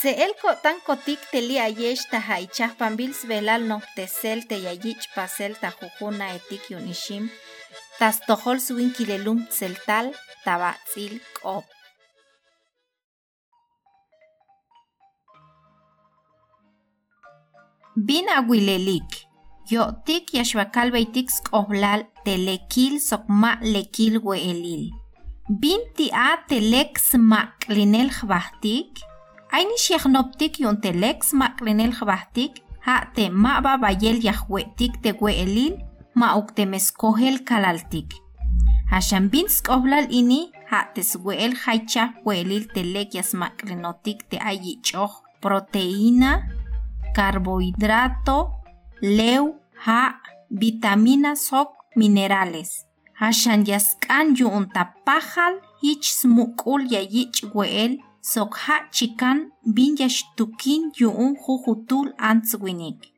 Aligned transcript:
Se 0.00 0.10
el 0.24 0.32
tan 0.62 0.76
kotik 0.86 1.18
teli 1.32 1.56
ayesh 1.58 2.04
ta 2.10 2.18
haichah 2.20 2.72
velal 3.26 3.66
no 3.66 3.78
te 4.48 4.56
yayich 4.64 5.06
pasel 5.14 5.56
ta 5.60 5.72
jujuna 5.78 6.26
etik 6.36 6.70
yunishim, 6.70 7.24
tas 7.98 8.20
tohol 8.26 8.60
suin 8.60 8.92
kilelum 8.96 9.40
tseltal 9.50 10.06
tabatzil 10.44 11.18
k'op. 11.36 11.66
Bin 18.06 18.26
aguilelik, 18.38 19.10
yo 19.68 19.82
tik 20.06 20.30
yashbakal 20.32 20.92
beitik 20.94 21.28
skoblal 21.38 22.06
telekil 22.24 23.00
sokma 23.08 23.58
lekil 23.74 24.22
weelil. 24.22 24.94
Bin 25.60 25.80
ti 25.96 26.06
a 26.12 26.38
smak 27.10 27.66
linel 27.68 28.10
jbahtik, 28.14 29.07
Aini 29.48 29.78
xiajnoptik 29.80 30.58
yon 30.60 30.76
telex 30.84 31.32
ma 31.32 31.54
klenel 31.56 31.94
jbahtik, 31.96 32.60
ha 32.84 32.96
te 33.14 33.30
ma 33.32 33.60
ba 33.64 33.78
bayel 33.80 34.20
yahwetik 34.20 35.00
te 35.02 35.14
weelil, 35.20 35.78
ma 36.14 36.34
uk 36.36 36.52
te 36.56 36.66
meskohel 36.68 37.40
kalaltik. 37.48 38.12
Hashan 38.92 39.30
bin 39.32 39.48
skohlal 39.48 40.10
ini, 40.12 40.50
ha 40.68 40.82
te 40.94 41.02
sweel 41.02 41.56
haicha 41.64 42.12
weelil 42.26 42.68
telek 42.74 43.16
yasma 43.16 43.48
klenotik 43.56 44.26
te 44.28 44.36
ayichoh, 44.36 45.22
proteína, 45.40 46.32
carbohidrato, 47.16 48.38
leu, 49.00 49.54
ha, 49.86 50.20
vitamina 50.50 51.36
sok, 51.36 51.72
minerales. 51.96 52.84
Hashan 53.16 53.64
yaskan 53.64 54.36
yun 54.36 54.68
tapajal, 54.74 55.56
hich 55.80 56.12
smukul 56.12 56.84
yayich 56.92 57.48
weel, 57.54 57.96
sokha 58.22 58.88
chikan 58.92 59.52
bin 59.64 59.96
yashtukin 59.98 60.92
yu'un 61.00 61.36
jujutul 61.36 62.12
antzwinik. 62.18 63.12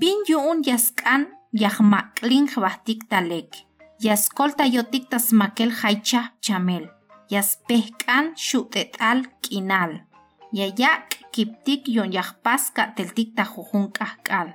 Bin 0.00 0.24
yu'un 0.28 0.62
yaskan 0.66 1.28
yahmaklin 1.52 2.46
jbahtik 2.48 3.08
talek. 3.08 3.66
Yaskolta 4.00 4.64
yotik 4.64 5.10
tasmakel 5.10 5.70
haicha 5.70 6.32
chamel. 6.40 6.88
Yaspehkan 7.30 8.34
xutetal 8.36 9.24
kinal. 9.42 9.92
Yayak 10.52 11.18
kiptik 11.32 11.88
yon 11.88 12.12
yahpaska 12.12 12.94
teltik 12.96 13.34
tajujun 13.36 13.92
kahkal. 13.92 14.48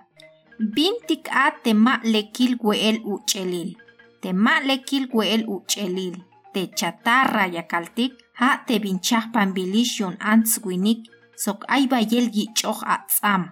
Bin 0.76 0.94
tik 1.08 1.28
a 1.30 1.52
tema 1.64 2.00
lekil 2.04 2.58
weel 2.64 3.02
uchelil. 3.04 3.76
Tema 4.22 4.62
lekil 4.62 5.10
weel 5.14 5.44
uchelil. 5.48 6.16
Te 6.54 6.68
chatarra 6.78 7.46
yakaltik 7.48 8.14
a 8.48 8.50
teb'inchaj 8.68 9.26
panb'ilix 9.34 10.00
yon 10.02 10.16
antz 10.34 10.60
winiik 10.66 11.02
soq 11.44 11.60
ay 11.76 11.84
b'ayel 11.92 12.28
yich'oj 12.38 12.80
atz'am 12.96 13.44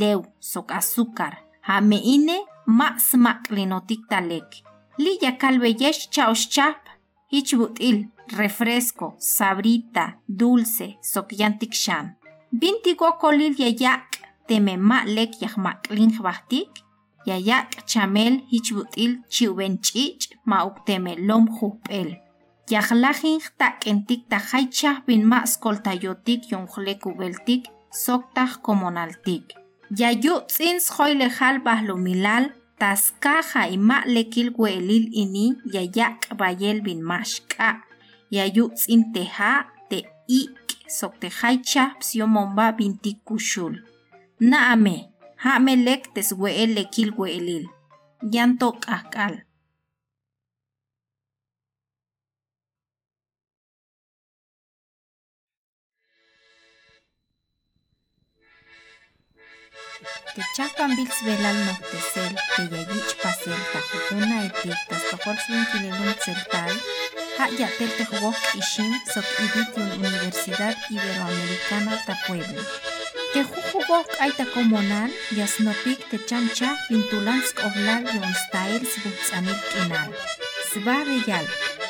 lew 0.00 0.20
sok 0.40 0.68
azúcar. 0.78 1.34
Jame'ine 1.68 2.38
ma' 2.78 2.98
smak'linotik 3.08 4.02
talek 4.10 4.50
li 5.02 5.12
yakal 5.22 5.56
b'eyex 5.62 5.98
cha'oxchaj 6.14 6.76
ich 7.38 7.52
b'ut'il 7.58 7.98
refresco 8.38 9.06
sabrita 9.18 10.04
dulce 10.38 10.86
sok 11.12 11.28
yantik 11.40 11.74
xan. 11.84 12.06
Bintik 12.60 13.00
okolil 13.10 13.54
yayak' 13.62 14.20
temema' 14.48 15.04
lek 15.16 15.32
yajmak'lin 15.42 16.10
jb'ajtik 16.16 16.72
yayak' 17.28 17.84
chamel 17.90 18.34
ich 18.56 18.70
b'ut'il 18.74 19.12
chi'wen 19.32 19.74
mauk 19.76 20.20
ma' 20.48 20.64
uktemelom 20.68 21.44
jujb'el 21.56 22.10
jupel. 22.66 22.72
Yahlajin 22.72 23.40
takentik 23.58 24.28
tajaicha 24.28 25.02
bin 25.06 25.26
ma 25.26 25.46
skoltayotik 25.46 26.50
yonjlekubeltik 26.50 27.66
soktaj 27.90 28.62
komonaltik. 28.62 29.54
Yayu 29.98 30.40
tzins 30.48 30.90
joyle 30.96 31.28
jal 31.28 31.60
bahlumilal 31.64 32.50
taskaja 32.78 33.68
y 33.70 33.76
ma 33.76 34.02
lekil 34.06 34.52
welil 34.58 35.08
ini 35.12 35.54
yayak 35.72 36.36
bayel 36.38 36.80
bin 36.82 37.02
mashka. 37.02 37.82
Yayu 38.30 38.70
tzin 38.74 39.12
teja 39.12 39.66
te 39.90 40.04
ik 40.28 40.50
soktejaicha 40.88 41.94
psiomomba 42.00 42.72
bintik 42.72 43.24
kushul. 43.24 43.76
Naame, 44.40 45.10
hame 45.36 45.76
lek 45.76 46.14
tes 46.14 46.32
weel 46.32 46.74
lekil 46.74 47.12
welil. 47.18 47.68
Yantok 48.22 48.88
akal. 48.88 49.42
Te 60.34 60.40
chapan 60.56 60.94
bils 60.96 61.18
velal 61.26 61.58
noctesel, 61.66 62.32
te 62.54 62.62
yayich 62.72 63.10
pasel, 63.20 63.58
tajujuna 63.72 64.38
etik, 64.46 64.78
tas 64.88 65.02
tojol 65.10 65.36
swin 65.44 65.66
kilelun 65.72 66.14
tseltal, 66.22 66.72
ha 67.36 67.48
yatel 67.58 67.90
te 67.98 68.06
jugok 68.08 68.40
ishim 68.56 68.94
sok 69.12 69.28
ibit 69.44 69.76
Universidad 69.82 70.88
Iberoamericana 70.88 72.00
ta 72.06 72.16
Puebla. 72.24 72.64
Te 73.34 73.44
jujugok 73.44 74.16
ay 74.24 74.32
ta 74.38 74.48
comunal, 74.54 75.12
yasnopik 75.36 76.08
te 76.08 76.16
chancha 76.24 76.72
pintulansk 76.88 77.60
oblal 77.68 78.08
yon 78.16 78.32
stael 78.46 78.80
sbutsanil 78.88 79.60
kinal. 79.68 80.16
Sba 80.72 80.96
beyal, 81.08 81.46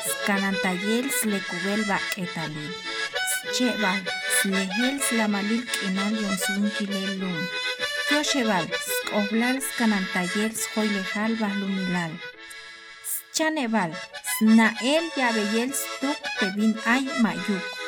skanantayel 0.09 1.07
slekubel 1.21 1.87
ba 1.87 2.03
etalil. 2.19 2.75
Chebal, 3.55 4.03
slehel 4.41 4.99
slamalil 5.07 5.63
kinal 5.79 6.11
yon 6.11 6.35
Yoshebal, 8.11 8.67
skoblal 8.67 9.57
skanantayel 9.63 10.51
skoilejal 10.51 11.39
bahlumilal. 11.39 12.11
Chanebal, 13.31 13.91
snael 14.37 15.05
yabeyel 15.15 15.71
stuk 15.71 16.19
tebin 16.39 16.75
ay 16.83 17.07
mayuk. 17.23 17.82